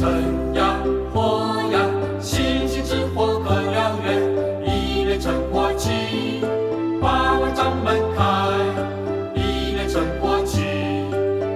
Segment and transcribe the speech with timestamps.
[0.00, 0.08] 趁
[0.54, 0.78] 呀
[1.12, 1.78] 火呀，
[2.22, 5.90] 星星之火可燎原，一连趁过七，
[7.02, 8.24] 八万丈门开，
[9.34, 10.62] 一连趁过七，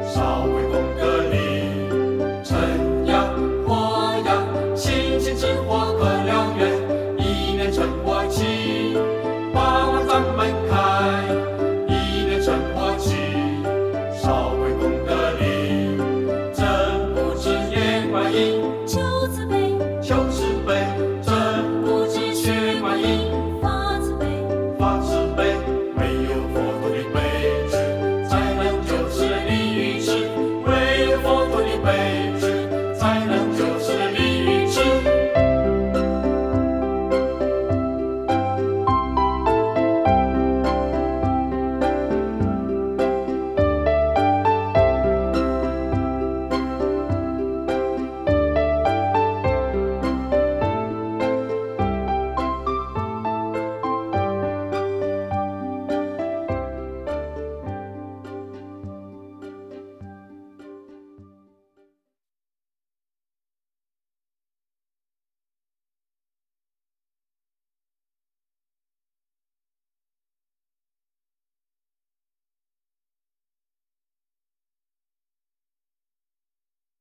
[0.07, 2.45] 烧毁功德林。
[2.45, 3.25] 趁呀
[3.67, 4.45] 火呀，
[4.77, 5.94] 星星之火。